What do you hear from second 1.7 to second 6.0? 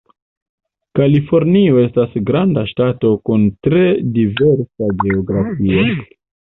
estas granda ŝtato kun tre diversa geografio.